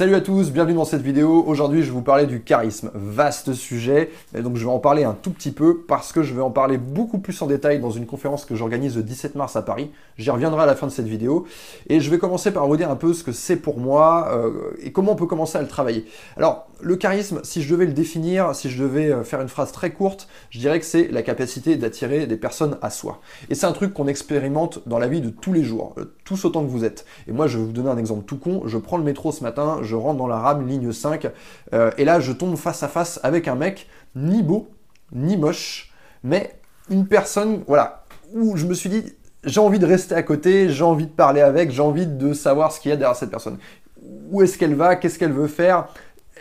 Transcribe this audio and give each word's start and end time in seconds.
Salut 0.00 0.14
à 0.14 0.22
tous, 0.22 0.50
bienvenue 0.50 0.76
dans 0.76 0.86
cette 0.86 1.02
vidéo. 1.02 1.44
Aujourd'hui, 1.46 1.82
je 1.82 1.88
vais 1.88 1.92
vous 1.92 2.00
parler 2.00 2.24
du 2.24 2.40
charisme. 2.40 2.90
Vaste 2.94 3.52
sujet, 3.52 4.10
et 4.34 4.40
donc 4.40 4.56
je 4.56 4.64
vais 4.64 4.70
en 4.70 4.78
parler 4.78 5.04
un 5.04 5.12
tout 5.12 5.30
petit 5.30 5.50
peu 5.50 5.82
parce 5.86 6.10
que 6.10 6.22
je 6.22 6.32
vais 6.32 6.40
en 6.40 6.50
parler 6.50 6.78
beaucoup 6.78 7.18
plus 7.18 7.42
en 7.42 7.46
détail 7.46 7.80
dans 7.80 7.90
une 7.90 8.06
conférence 8.06 8.46
que 8.46 8.54
j'organise 8.54 8.96
le 8.96 9.02
17 9.02 9.34
mars 9.34 9.56
à 9.56 9.60
Paris. 9.60 9.90
J'y 10.16 10.30
reviendrai 10.30 10.62
à 10.62 10.64
la 10.64 10.74
fin 10.74 10.86
de 10.86 10.90
cette 10.90 11.06
vidéo. 11.06 11.46
Et 11.90 12.00
je 12.00 12.10
vais 12.10 12.16
commencer 12.16 12.50
par 12.50 12.66
vous 12.66 12.78
dire 12.78 12.90
un 12.90 12.96
peu 12.96 13.12
ce 13.12 13.22
que 13.22 13.32
c'est 13.32 13.56
pour 13.56 13.78
moi 13.78 14.30
euh, 14.32 14.70
et 14.82 14.90
comment 14.90 15.12
on 15.12 15.16
peut 15.16 15.26
commencer 15.26 15.58
à 15.58 15.60
le 15.60 15.68
travailler. 15.68 16.06
Alors, 16.38 16.66
le 16.80 16.96
charisme, 16.96 17.40
si 17.42 17.60
je 17.60 17.70
devais 17.70 17.84
le 17.84 17.92
définir, 17.92 18.54
si 18.54 18.70
je 18.70 18.82
devais 18.82 19.12
euh, 19.12 19.22
faire 19.22 19.42
une 19.42 19.48
phrase 19.48 19.70
très 19.70 19.90
courte, 19.90 20.28
je 20.48 20.60
dirais 20.60 20.80
que 20.80 20.86
c'est 20.86 21.08
la 21.08 21.20
capacité 21.22 21.76
d'attirer 21.76 22.26
des 22.26 22.38
personnes 22.38 22.78
à 22.80 22.88
soi. 22.88 23.20
Et 23.50 23.54
c'est 23.54 23.66
un 23.66 23.72
truc 23.72 23.92
qu'on 23.92 24.06
expérimente 24.06 24.80
dans 24.88 24.98
la 24.98 25.08
vie 25.08 25.20
de 25.20 25.28
tous 25.28 25.52
les 25.52 25.62
jours, 25.62 25.94
euh, 25.98 26.14
tous 26.30 26.44
autant 26.44 26.62
que 26.62 26.70
vous 26.70 26.84
êtes. 26.84 27.04
Et 27.26 27.32
moi, 27.32 27.48
je 27.48 27.58
vais 27.58 27.64
vous 27.64 27.72
donner 27.72 27.90
un 27.90 27.98
exemple 27.98 28.24
tout 28.24 28.38
con. 28.38 28.62
Je 28.66 28.78
prends 28.78 28.98
le 28.98 29.02
métro 29.02 29.32
ce 29.32 29.42
matin, 29.42 29.80
je 29.82 29.96
rentre 29.96 30.16
dans 30.16 30.28
la 30.28 30.38
rame 30.38 30.64
ligne 30.64 30.92
5, 30.92 31.28
euh, 31.74 31.90
et 31.98 32.04
là 32.04 32.20
je 32.20 32.30
tombe 32.30 32.56
face 32.56 32.84
à 32.84 32.88
face 32.88 33.18
avec 33.24 33.48
un 33.48 33.56
mec 33.56 33.88
ni 34.14 34.44
beau, 34.44 34.68
ni 35.12 35.36
moche, 35.36 35.92
mais 36.22 36.54
une 36.88 37.08
personne, 37.08 37.64
voilà, 37.66 38.04
où 38.32 38.56
je 38.56 38.64
me 38.66 38.74
suis 38.74 38.88
dit, 38.88 39.02
j'ai 39.42 39.58
envie 39.58 39.80
de 39.80 39.86
rester 39.86 40.14
à 40.14 40.22
côté, 40.22 40.68
j'ai 40.68 40.84
envie 40.84 41.06
de 41.06 41.12
parler 41.12 41.40
avec, 41.40 41.72
j'ai 41.72 41.82
envie 41.82 42.06
de 42.06 42.32
savoir 42.32 42.70
ce 42.70 42.78
qu'il 42.78 42.90
y 42.90 42.94
a 42.94 42.96
derrière 42.96 43.16
cette 43.16 43.30
personne. 43.30 43.58
Où 44.30 44.40
est-ce 44.42 44.56
qu'elle 44.56 44.76
va, 44.76 44.94
qu'est-ce 44.94 45.18
qu'elle 45.18 45.32
veut 45.32 45.48
faire, 45.48 45.88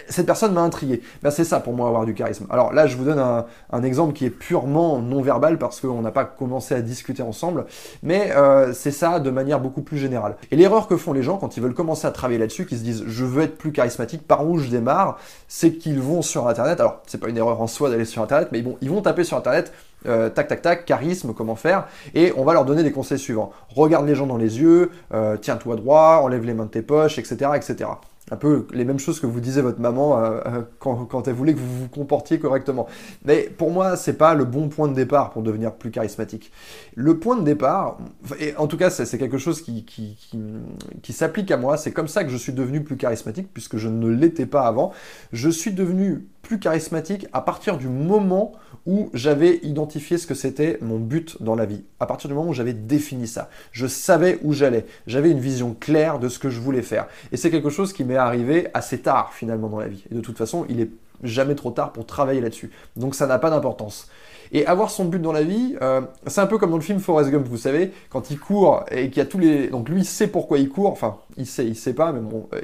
cette 0.07 0.25
personne 0.25 0.53
m'a 0.53 0.61
intrigué. 0.61 1.01
Ben, 1.23 1.31
c'est 1.31 1.43
ça 1.43 1.59
pour 1.59 1.73
moi 1.73 1.87
avoir 1.87 2.05
du 2.05 2.13
charisme. 2.13 2.45
Alors 2.49 2.73
là, 2.73 2.87
je 2.87 2.95
vous 2.95 3.03
donne 3.03 3.19
un, 3.19 3.83
exemple 3.83 4.13
qui 4.13 4.25
est 4.25 4.29
purement 4.29 4.99
non 4.99 5.21
verbal 5.21 5.57
parce 5.57 5.81
qu'on 5.81 6.01
n'a 6.01 6.11
pas 6.11 6.25
commencé 6.25 6.75
à 6.75 6.81
discuter 6.81 7.23
ensemble, 7.23 7.65
mais 8.03 8.31
euh, 8.35 8.73
c'est 8.73 8.91
ça 8.91 9.19
de 9.19 9.29
manière 9.29 9.59
beaucoup 9.59 9.81
plus 9.81 9.97
générale. 9.97 10.35
Et 10.51 10.55
l'erreur 10.55 10.87
que 10.87 10.97
font 10.97 11.13
les 11.13 11.23
gens 11.23 11.37
quand 11.37 11.57
ils 11.57 11.63
veulent 11.63 11.73
commencer 11.73 12.07
à 12.07 12.11
travailler 12.11 12.39
là-dessus, 12.39 12.65
qui 12.65 12.77
se 12.77 12.83
disent 12.83 13.03
je 13.07 13.25
veux 13.25 13.43
être 13.43 13.57
plus 13.57 13.71
charismatique, 13.71 14.27
par 14.27 14.47
où 14.47 14.57
je 14.57 14.69
démarre, 14.69 15.17
c'est 15.47 15.73
qu'ils 15.73 15.99
vont 15.99 16.21
sur 16.21 16.47
Internet. 16.47 16.79
Alors 16.79 17.01
c'est 17.07 17.19
pas 17.19 17.29
une 17.29 17.37
erreur 17.37 17.61
en 17.61 17.67
soi 17.67 17.89
d'aller 17.89 18.05
sur 18.05 18.21
Internet, 18.21 18.49
mais 18.51 18.61
bon, 18.61 18.77
ils 18.81 18.89
vont 18.89 19.01
taper 19.01 19.23
sur 19.23 19.37
Internet. 19.37 19.71
Euh, 20.05 20.29
tac 20.29 20.47
tac 20.47 20.61
tac, 20.61 20.85
charisme, 20.85 21.33
comment 21.33 21.55
faire, 21.55 21.85
et 22.15 22.31
on 22.37 22.45
va 22.45 22.53
leur 22.53 22.63
donner 22.63 22.83
des 22.83 22.91
conseils 22.93 23.19
suivants. 23.19 23.51
Regarde 23.67 24.07
les 24.07 24.15
gens 24.15 24.27
dans 24.27 24.37
les 24.37 24.61
yeux, 24.61 24.91
euh, 25.13 25.35
tiens-toi 25.35 25.75
droit, 25.75 26.21
enlève 26.23 26.45
les 26.45 26.53
mains 26.53 26.65
de 26.65 26.69
tes 26.69 26.81
poches, 26.81 27.19
etc., 27.19 27.51
etc 27.55 27.89
un 28.31 28.35
peu 28.35 28.67
les 28.73 28.85
mêmes 28.85 28.99
choses 28.99 29.19
que 29.19 29.25
vous 29.25 29.39
disait 29.39 29.61
votre 29.61 29.79
maman 29.79 30.17
euh, 30.17 30.39
euh, 30.45 30.61
quand, 30.79 31.27
elle 31.27 31.33
voulait 31.33 31.53
que 31.53 31.59
vous 31.59 31.81
vous 31.81 31.87
comportiez 31.87 32.39
correctement. 32.39 32.87
Mais 33.25 33.49
pour 33.57 33.71
moi, 33.71 33.95
c'est 33.95 34.17
pas 34.17 34.33
le 34.33 34.45
bon 34.45 34.69
point 34.69 34.87
de 34.87 34.93
départ 34.93 35.31
pour 35.31 35.41
devenir 35.41 35.73
plus 35.73 35.91
charismatique. 35.91 36.51
Le 36.95 37.19
point 37.19 37.37
de 37.37 37.43
départ, 37.43 37.97
et 38.39 38.55
en 38.55 38.67
tout 38.67 38.77
cas, 38.77 38.89
c'est 38.89 39.17
quelque 39.17 39.37
chose 39.37 39.61
qui, 39.61 39.85
s'applique 41.09 41.51
à 41.51 41.57
moi. 41.57 41.77
C'est 41.77 41.91
comme 41.91 42.07
ça 42.07 42.23
que 42.23 42.29
je 42.29 42.37
suis 42.37 42.53
devenu 42.53 42.83
plus 42.83 42.97
charismatique, 42.97 43.49
puisque 43.53 43.77
je 43.77 43.89
ne 43.89 44.07
l'étais 44.07 44.45
pas 44.45 44.67
avant. 44.67 44.91
Je 45.31 45.49
suis 45.49 45.71
devenu 45.71 46.27
charismatique 46.57 47.27
à 47.33 47.41
partir 47.41 47.77
du 47.77 47.87
moment 47.87 48.53
où 48.85 49.09
j'avais 49.13 49.57
identifié 49.57 50.17
ce 50.17 50.25
que 50.25 50.33
c'était 50.33 50.79
mon 50.81 50.97
but 50.97 51.43
dans 51.43 51.55
la 51.55 51.65
vie. 51.65 51.83
À 51.99 52.05
partir 52.05 52.27
du 52.27 52.33
moment 52.33 52.49
où 52.49 52.53
j'avais 52.53 52.73
défini 52.73 53.27
ça. 53.27 53.49
Je 53.71 53.85
savais 53.85 54.39
où 54.41 54.53
j'allais. 54.53 54.85
J'avais 55.05 55.29
une 55.29 55.39
vision 55.39 55.75
claire 55.79 56.17
de 56.17 56.29
ce 56.29 56.39
que 56.39 56.49
je 56.49 56.59
voulais 56.59 56.81
faire. 56.81 57.07
Et 57.31 57.37
c'est 57.37 57.51
quelque 57.51 57.69
chose 57.69 57.93
qui 57.93 58.03
m'est 58.03 58.15
arrivé 58.15 58.69
assez 58.73 58.99
tard 58.99 59.33
finalement 59.33 59.67
dans 59.67 59.79
la 59.79 59.87
vie. 59.87 60.05
Et 60.11 60.15
de 60.15 60.21
toute 60.21 60.37
façon, 60.37 60.65
il 60.69 60.79
est 60.79 60.89
jamais 61.21 61.55
trop 61.55 61.71
tard 61.71 61.91
pour 61.91 62.05
travailler 62.05 62.41
là-dessus. 62.41 62.71
Donc 62.95 63.15
ça 63.15 63.27
n'a 63.27 63.37
pas 63.37 63.49
d'importance. 63.49 64.09
Et 64.51 64.65
avoir 64.65 64.89
son 64.89 65.05
but 65.05 65.21
dans 65.21 65.31
la 65.31 65.43
vie, 65.43 65.75
euh, 65.81 66.01
c'est 66.27 66.41
un 66.41 66.47
peu 66.47 66.57
comme 66.57 66.71
dans 66.71 66.77
le 66.77 66.83
film 66.83 66.99
Forrest 66.99 67.29
Gump, 67.29 67.47
vous 67.47 67.57
savez, 67.57 67.91
quand 68.09 68.31
il 68.31 68.39
court 68.39 68.83
et 68.91 69.09
qu'il 69.09 69.17
y 69.17 69.21
a 69.21 69.25
tous 69.25 69.37
les... 69.37 69.67
Donc 69.67 69.89
lui, 69.89 70.01
il 70.01 70.05
sait 70.05 70.27
pourquoi 70.27 70.57
il 70.57 70.69
court, 70.69 70.91
enfin, 70.91 71.17
il 71.37 71.45
sait, 71.45 71.65
il 71.65 71.75
sait 71.75 71.93
pas, 71.93 72.11
mais 72.11 72.19
bon, 72.19 72.47
euh, 72.53 72.61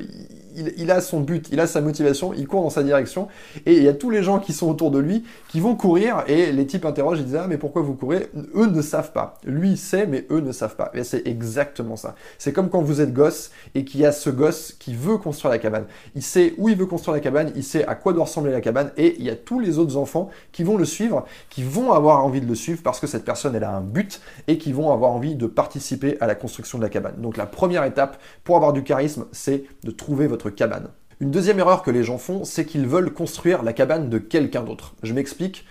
il, 0.56 0.92
a 0.92 1.02
son 1.02 1.22
but, 1.22 1.48
il 1.52 1.60
a 1.60 1.68
sa 1.68 1.82
motivation, 1.82 2.34
il 2.34 2.48
court 2.48 2.64
dans 2.64 2.70
sa 2.70 2.84
direction, 2.84 3.28
et 3.66 3.78
il 3.78 3.84
y 3.84 3.88
a 3.88 3.94
tous 3.94 4.10
les 4.10 4.24
gens 4.24 4.40
qui 4.40 4.54
sont 4.54 4.70
autour 4.70 4.92
de 4.92 5.00
lui 5.00 5.24
qui 5.50 5.60
vont 5.60 5.76
courir, 5.76 6.24
et 6.28 6.52
les 6.52 6.66
types 6.66 6.86
interrogent, 6.86 7.20
ils 7.20 7.26
disent 7.26 7.36
ah 7.36 7.48
mais 7.48 7.58
pourquoi 7.58 7.82
vous 7.82 7.94
courez? 7.94 8.30
Eux 8.56 8.68
ne 8.68 8.82
savent 8.82 9.12
pas. 9.12 9.38
Lui 9.46 9.78
sait, 9.78 10.08
mais 10.08 10.26
eux 10.32 10.40
ne 10.40 10.52
savent 10.52 10.76
pas. 10.76 10.92
Et 10.94 11.04
c'est 11.04 11.28
exactement 11.28 11.96
ça. 11.96 12.16
C'est 12.38 12.54
comme 12.54 12.70
quand 12.70 12.82
vous 12.82 13.02
êtes 13.02 13.14
gosse 13.14 13.52
et 13.76 13.86
qu'il 13.86 14.02
y 14.02 14.06
a 14.06 14.12
ce 14.12 14.30
gosse 14.30 14.76
qui 14.80 14.96
veut 14.96 15.18
construire 15.18 15.52
la 15.52 15.60
cabane. 15.60 15.86
Il 16.16 16.24
sait 16.24 16.54
où 16.58 16.70
il 16.70 16.76
veut 16.76 16.86
construire 16.86 17.14
la 17.14 17.22
cabane, 17.22 17.52
il 17.56 17.64
sait 17.64 17.86
à 17.86 17.96
quoi 17.96 18.14
doit 18.14 18.26
ressembler 18.26 18.52
la 18.52 18.62
cabane, 18.62 18.92
et 18.98 19.16
il 19.20 19.26
y 19.26 19.30
a 19.30 19.36
tous 19.36 19.60
les 19.60 19.78
autres 19.78 19.98
enfants 19.98 20.30
qui 20.52 20.64
vont 20.64 20.78
le 20.78 20.86
suivre, 20.86 21.26
qui 21.50 21.64
vont 21.64 21.75
avoir 21.94 22.24
envie 22.26 22.42
de 22.42 22.46
le 22.46 22.56
suivre 22.56 22.82
parce 22.84 23.00
que 23.00 23.08
cette 23.08 23.26
personne 23.26 23.56
elle 23.56 23.64
a 23.64 23.72
un 23.72 23.82
but 23.82 24.22
et 24.48 24.58
qui 24.58 24.72
vont 24.72 24.92
avoir 24.92 25.12
envie 25.12 25.36
de 25.36 25.48
participer 25.48 26.18
à 26.20 26.28
la 26.28 26.36
construction 26.36 26.78
de 26.78 26.84
la 26.84 26.90
cabane. 26.90 27.16
Donc 27.22 27.38
la 27.38 27.46
première 27.46 27.84
étape 27.84 28.18
pour 28.44 28.56
avoir 28.56 28.74
du 28.74 28.84
charisme, 28.84 29.26
c'est 29.32 29.66
de 29.84 29.92
trouver 29.92 30.28
votre 30.28 30.50
cabane. 30.50 30.90
Une 31.20 31.32
deuxième 31.32 31.60
erreur 31.60 31.82
que 31.82 31.92
les 31.92 32.04
gens 32.04 32.18
font, 32.18 32.44
c'est 32.44 32.66
qu'ils 32.66 32.88
veulent 32.88 33.14
construire 33.14 33.64
la 33.64 33.74
cabane 33.74 34.10
de 34.10 34.18
quelqu'un 34.18 34.64
d'autre. 34.64 34.96
Je 35.02 35.14
m'explique. 35.14 35.66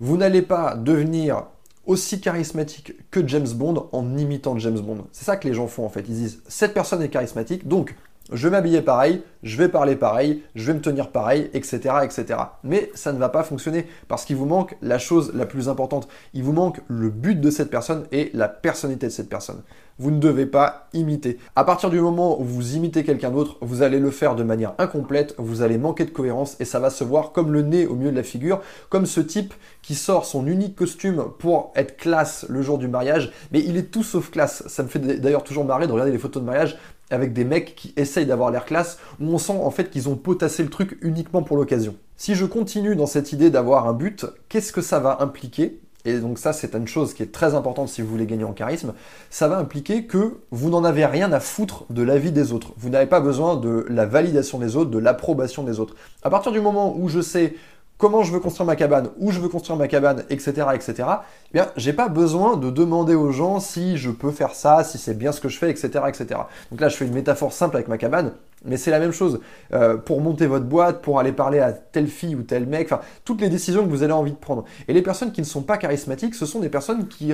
Vous 0.00 0.16
n'allez 0.16 0.42
pas 0.42 0.76
devenir 0.76 1.44
aussi 1.84 2.20
charismatique 2.20 2.92
que 3.10 3.26
James 3.26 3.48
Bond 3.48 3.88
en 3.92 4.16
imitant 4.16 4.58
James 4.58 4.78
Bond. 4.78 5.06
C'est 5.10 5.24
ça 5.24 5.36
que 5.36 5.48
les 5.48 5.54
gens 5.54 5.66
font 5.66 5.84
en 5.84 5.88
fait. 5.88 6.04
Ils 6.08 6.14
disent 6.14 6.42
cette 6.46 6.74
personne 6.74 7.02
est 7.02 7.08
charismatique, 7.08 7.66
donc 7.66 7.96
je 8.32 8.46
vais 8.46 8.50
m'habiller 8.50 8.82
pareil, 8.82 9.22
je 9.42 9.56
vais 9.56 9.68
parler 9.68 9.96
pareil, 9.96 10.42
je 10.54 10.66
vais 10.66 10.74
me 10.74 10.80
tenir 10.80 11.10
pareil, 11.10 11.50
etc., 11.54 11.96
etc. 12.02 12.26
Mais 12.64 12.90
ça 12.94 13.12
ne 13.12 13.18
va 13.18 13.28
pas 13.28 13.42
fonctionner 13.42 13.86
parce 14.08 14.24
qu'il 14.24 14.36
vous 14.36 14.46
manque 14.46 14.76
la 14.82 14.98
chose 14.98 15.32
la 15.34 15.46
plus 15.46 15.68
importante. 15.68 16.08
Il 16.34 16.42
vous 16.42 16.52
manque 16.52 16.80
le 16.88 17.08
but 17.08 17.40
de 17.40 17.50
cette 17.50 17.70
personne 17.70 18.06
et 18.12 18.30
la 18.34 18.48
personnalité 18.48 19.06
de 19.06 19.12
cette 19.12 19.28
personne. 19.28 19.62
Vous 20.00 20.12
ne 20.12 20.20
devez 20.20 20.46
pas 20.46 20.88
imiter. 20.92 21.38
À 21.56 21.64
partir 21.64 21.90
du 21.90 22.00
moment 22.00 22.40
où 22.40 22.44
vous 22.44 22.76
imitez 22.76 23.02
quelqu'un 23.02 23.30
d'autre, 23.30 23.56
vous 23.60 23.82
allez 23.82 23.98
le 23.98 24.12
faire 24.12 24.36
de 24.36 24.44
manière 24.44 24.74
incomplète, 24.78 25.34
vous 25.38 25.62
allez 25.62 25.76
manquer 25.76 26.04
de 26.04 26.10
cohérence 26.10 26.56
et 26.60 26.64
ça 26.64 26.78
va 26.78 26.90
se 26.90 27.02
voir 27.02 27.32
comme 27.32 27.52
le 27.52 27.62
nez 27.62 27.86
au 27.86 27.96
milieu 27.96 28.12
de 28.12 28.16
la 28.16 28.22
figure, 28.22 28.60
comme 28.90 29.06
ce 29.06 29.20
type 29.20 29.54
qui 29.82 29.96
sort 29.96 30.24
son 30.24 30.46
unique 30.46 30.76
costume 30.76 31.24
pour 31.40 31.72
être 31.74 31.96
classe 31.96 32.46
le 32.48 32.62
jour 32.62 32.78
du 32.78 32.86
mariage, 32.86 33.32
mais 33.50 33.60
il 33.60 33.76
est 33.76 33.90
tout 33.90 34.04
sauf 34.04 34.30
classe. 34.30 34.62
Ça 34.68 34.84
me 34.84 34.88
fait 34.88 35.00
d'ailleurs 35.00 35.42
toujours 35.42 35.64
marrer 35.64 35.88
de 35.88 35.92
regarder 35.92 36.12
les 36.12 36.18
photos 36.18 36.42
de 36.42 36.46
mariage 36.46 36.78
avec 37.10 37.32
des 37.32 37.44
mecs 37.44 37.74
qui 37.74 37.92
essayent 37.96 38.26
d'avoir 38.26 38.50
l'air 38.50 38.64
classe, 38.64 38.98
où 39.20 39.26
on 39.26 39.38
sent 39.38 39.52
en 39.52 39.70
fait 39.70 39.90
qu'ils 39.90 40.08
ont 40.08 40.16
potassé 40.16 40.62
le 40.62 40.70
truc 40.70 40.98
uniquement 41.02 41.42
pour 41.42 41.56
l'occasion. 41.56 41.94
Si 42.16 42.34
je 42.34 42.44
continue 42.44 42.96
dans 42.96 43.06
cette 43.06 43.32
idée 43.32 43.50
d'avoir 43.50 43.88
un 43.88 43.92
but, 43.92 44.26
qu'est-ce 44.48 44.72
que 44.72 44.82
ça 44.82 44.98
va 44.98 45.18
impliquer? 45.20 45.80
Et 46.04 46.18
donc 46.20 46.38
ça 46.38 46.52
c'est 46.52 46.74
une 46.74 46.86
chose 46.86 47.12
qui 47.12 47.22
est 47.22 47.32
très 47.32 47.54
importante 47.54 47.88
si 47.88 48.02
vous 48.02 48.08
voulez 48.08 48.26
gagner 48.26 48.44
en 48.44 48.52
charisme, 48.52 48.94
ça 49.30 49.48
va 49.48 49.58
impliquer 49.58 50.06
que 50.06 50.38
vous 50.50 50.70
n'en 50.70 50.84
avez 50.84 51.04
rien 51.04 51.32
à 51.32 51.40
foutre 51.40 51.84
de 51.90 52.02
l'avis 52.02 52.32
des 52.32 52.52
autres. 52.52 52.72
Vous 52.76 52.88
n'avez 52.88 53.06
pas 53.06 53.20
besoin 53.20 53.56
de 53.56 53.84
la 53.88 54.06
validation 54.06 54.58
des 54.58 54.76
autres, 54.76 54.90
de 54.90 54.98
l'approbation 54.98 55.64
des 55.64 55.80
autres. 55.80 55.96
À 56.22 56.30
partir 56.30 56.52
du 56.52 56.60
moment 56.60 56.96
où 56.96 57.08
je 57.08 57.20
sais 57.20 57.54
comment 57.98 58.22
je 58.22 58.32
veux 58.32 58.40
construire 58.40 58.66
ma 58.66 58.76
cabane, 58.76 59.10
où 59.18 59.30
je 59.32 59.40
veux 59.40 59.48
construire 59.48 59.76
ma 59.76 59.88
cabane, 59.88 60.24
etc., 60.30 60.68
etc., 60.74 60.94
eh 60.98 61.52
bien, 61.52 61.66
j'ai 61.76 61.92
pas 61.92 62.08
besoin 62.08 62.56
de 62.56 62.70
demander 62.70 63.14
aux 63.14 63.32
gens 63.32 63.60
si 63.60 63.98
je 63.98 64.10
peux 64.10 64.30
faire 64.30 64.54
ça, 64.54 64.84
si 64.84 64.96
c'est 64.96 65.14
bien 65.14 65.32
ce 65.32 65.40
que 65.40 65.48
je 65.48 65.58
fais, 65.58 65.70
etc., 65.70 65.90
etc. 66.06 66.40
Donc 66.70 66.80
là, 66.80 66.88
je 66.88 66.96
fais 66.96 67.04
une 67.04 67.14
métaphore 67.14 67.52
simple 67.52 67.76
avec 67.76 67.88
ma 67.88 67.98
cabane, 67.98 68.32
mais 68.64 68.76
c'est 68.76 68.90
la 68.90 69.00
même 69.00 69.12
chose. 69.12 69.40
Euh, 69.72 69.96
pour 69.96 70.20
monter 70.20 70.46
votre 70.46 70.64
boîte, 70.64 71.02
pour 71.02 71.18
aller 71.18 71.32
parler 71.32 71.58
à 71.58 71.72
telle 71.72 72.06
fille 72.06 72.36
ou 72.36 72.42
tel 72.42 72.66
mec, 72.66 72.90
enfin, 72.90 73.02
toutes 73.24 73.40
les 73.40 73.48
décisions 73.48 73.84
que 73.84 73.90
vous 73.90 74.02
avez 74.02 74.12
envie 74.12 74.32
de 74.32 74.36
prendre. 74.36 74.64
Et 74.86 74.92
les 74.92 75.02
personnes 75.02 75.32
qui 75.32 75.40
ne 75.40 75.46
sont 75.46 75.62
pas 75.62 75.76
charismatiques, 75.76 76.34
ce 76.34 76.46
sont 76.46 76.60
des 76.60 76.68
personnes 76.68 77.08
qui 77.08 77.32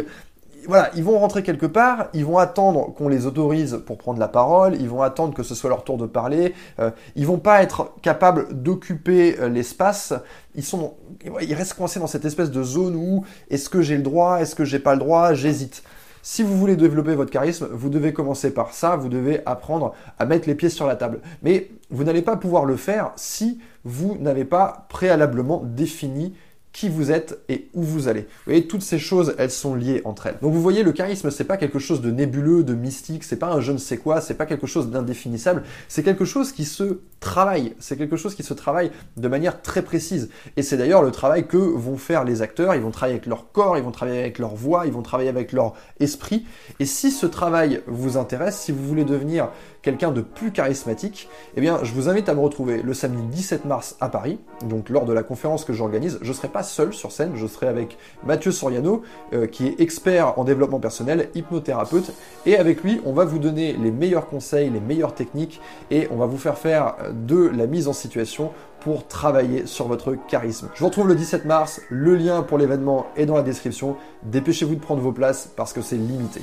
voilà, 0.66 0.90
ils 0.96 1.04
vont 1.04 1.18
rentrer 1.18 1.42
quelque 1.42 1.66
part, 1.66 2.08
ils 2.14 2.24
vont 2.24 2.38
attendre 2.38 2.92
qu'on 2.94 3.08
les 3.08 3.26
autorise 3.26 3.80
pour 3.86 3.98
prendre 3.98 4.18
la 4.18 4.28
parole, 4.28 4.74
ils 4.80 4.88
vont 4.88 5.02
attendre 5.02 5.34
que 5.34 5.42
ce 5.42 5.54
soit 5.54 5.70
leur 5.70 5.84
tour 5.84 5.96
de 5.96 6.06
parler, 6.06 6.54
euh, 6.78 6.90
ils 7.16 7.26
vont 7.26 7.38
pas 7.38 7.62
être 7.62 7.92
capables 8.02 8.62
d'occuper 8.62 9.36
euh, 9.40 9.48
l'espace, 9.48 10.12
ils 10.54 10.64
sont, 10.64 10.94
ils 11.40 11.54
restent 11.54 11.74
coincés 11.74 12.00
dans 12.00 12.06
cette 12.06 12.24
espèce 12.24 12.50
de 12.50 12.62
zone 12.62 12.96
où 12.96 13.24
est-ce 13.50 13.68
que 13.68 13.82
j'ai 13.82 13.96
le 13.96 14.02
droit, 14.02 14.40
est-ce 14.40 14.54
que 14.54 14.64
j'ai 14.64 14.78
pas 14.78 14.94
le 14.94 15.00
droit, 15.00 15.34
j'hésite. 15.34 15.82
Si 16.26 16.42
vous 16.42 16.56
voulez 16.56 16.74
développer 16.74 17.14
votre 17.14 17.30
charisme, 17.30 17.68
vous 17.70 17.90
devez 17.90 18.14
commencer 18.14 18.52
par 18.52 18.72
ça, 18.72 18.96
vous 18.96 19.10
devez 19.10 19.42
apprendre 19.44 19.92
à 20.18 20.24
mettre 20.24 20.48
les 20.48 20.54
pieds 20.54 20.70
sur 20.70 20.86
la 20.86 20.96
table. 20.96 21.20
Mais 21.42 21.70
vous 21.90 22.02
n'allez 22.02 22.22
pas 22.22 22.38
pouvoir 22.38 22.64
le 22.64 22.76
faire 22.76 23.12
si 23.16 23.60
vous 23.84 24.16
n'avez 24.18 24.46
pas 24.46 24.86
préalablement 24.88 25.62
défini 25.62 26.32
qui 26.74 26.88
vous 26.88 27.12
êtes 27.12 27.38
et 27.48 27.68
où 27.72 27.82
vous 27.82 28.08
allez. 28.08 28.22
Vous 28.22 28.46
voyez, 28.46 28.66
toutes 28.66 28.82
ces 28.82 28.98
choses, 28.98 29.34
elles 29.38 29.52
sont 29.52 29.76
liées 29.76 30.02
entre 30.04 30.26
elles. 30.26 30.36
Donc 30.42 30.52
vous 30.52 30.60
voyez, 30.60 30.82
le 30.82 30.92
charisme, 30.92 31.30
c'est 31.30 31.44
pas 31.44 31.56
quelque 31.56 31.78
chose 31.78 32.02
de 32.02 32.10
nébuleux, 32.10 32.64
de 32.64 32.74
mystique, 32.74 33.22
c'est 33.22 33.36
pas 33.36 33.46
un 33.46 33.60
je 33.60 33.70
ne 33.70 33.78
sais 33.78 33.96
quoi, 33.96 34.20
c'est 34.20 34.34
pas 34.34 34.44
quelque 34.44 34.66
chose 34.66 34.90
d'indéfinissable, 34.90 35.62
c'est 35.88 36.02
quelque 36.02 36.24
chose 36.24 36.50
qui 36.50 36.64
se 36.64 36.98
travaille, 37.20 37.74
c'est 37.78 37.96
quelque 37.96 38.16
chose 38.16 38.34
qui 38.34 38.42
se 38.42 38.52
travaille 38.52 38.90
de 39.16 39.28
manière 39.28 39.62
très 39.62 39.82
précise. 39.82 40.30
Et 40.56 40.62
c'est 40.62 40.76
d'ailleurs 40.76 41.02
le 41.02 41.12
travail 41.12 41.46
que 41.46 41.56
vont 41.56 41.96
faire 41.96 42.24
les 42.24 42.42
acteurs, 42.42 42.74
ils 42.74 42.82
vont 42.82 42.90
travailler 42.90 43.14
avec 43.14 43.26
leur 43.26 43.52
corps, 43.52 43.78
ils 43.78 43.84
vont 43.84 43.92
travailler 43.92 44.18
avec 44.18 44.40
leur 44.40 44.56
voix, 44.56 44.84
ils 44.84 44.92
vont 44.92 45.02
travailler 45.02 45.28
avec 45.28 45.52
leur 45.52 45.74
esprit. 46.00 46.44
Et 46.80 46.86
si 46.86 47.12
ce 47.12 47.26
travail 47.26 47.82
vous 47.86 48.16
intéresse, 48.16 48.58
si 48.58 48.72
vous 48.72 48.84
voulez 48.84 49.04
devenir 49.04 49.50
quelqu'un 49.84 50.10
de 50.10 50.22
plus 50.22 50.50
charismatique, 50.50 51.28
eh 51.56 51.60
bien, 51.60 51.78
je 51.82 51.92
vous 51.92 52.08
invite 52.08 52.28
à 52.28 52.34
me 52.34 52.40
retrouver 52.40 52.82
le 52.82 52.94
samedi 52.94 53.22
17 53.22 53.66
mars 53.66 53.96
à 54.00 54.08
Paris, 54.08 54.40
donc 54.64 54.88
lors 54.88 55.04
de 55.04 55.12
la 55.12 55.22
conférence 55.22 55.64
que 55.64 55.74
j'organise. 55.74 56.18
Je 56.22 56.28
ne 56.28 56.32
serai 56.32 56.48
pas 56.48 56.62
seul 56.62 56.94
sur 56.94 57.12
scène, 57.12 57.32
je 57.36 57.46
serai 57.46 57.68
avec 57.68 57.98
Mathieu 58.24 58.50
Soriano, 58.50 59.02
euh, 59.34 59.46
qui 59.46 59.66
est 59.68 59.80
expert 59.80 60.38
en 60.38 60.44
développement 60.44 60.80
personnel, 60.80 61.28
hypnothérapeute, 61.34 62.12
et 62.46 62.56
avec 62.56 62.82
lui, 62.82 63.00
on 63.04 63.12
va 63.12 63.26
vous 63.26 63.38
donner 63.38 63.74
les 63.74 63.90
meilleurs 63.90 64.26
conseils, 64.26 64.70
les 64.70 64.80
meilleures 64.80 65.14
techniques, 65.14 65.60
et 65.90 66.08
on 66.10 66.16
va 66.16 66.26
vous 66.26 66.38
faire 66.38 66.56
faire 66.56 66.96
de 67.12 67.46
la 67.54 67.66
mise 67.66 67.86
en 67.86 67.92
situation 67.92 68.52
pour 68.80 69.06
travailler 69.06 69.66
sur 69.66 69.86
votre 69.86 70.14
charisme. 70.28 70.70
Je 70.74 70.80
vous 70.80 70.86
retrouve 70.86 71.08
le 71.08 71.14
17 71.14 71.44
mars, 71.44 71.82
le 71.90 72.16
lien 72.16 72.42
pour 72.42 72.56
l'événement 72.56 73.06
est 73.16 73.26
dans 73.26 73.36
la 73.36 73.42
description. 73.42 73.96
Dépêchez-vous 74.22 74.76
de 74.76 74.80
prendre 74.80 75.02
vos 75.02 75.12
places 75.12 75.50
parce 75.56 75.72
que 75.72 75.82
c'est 75.82 75.96
limité. 75.96 76.40